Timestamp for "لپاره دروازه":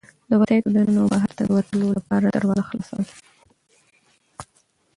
1.97-2.63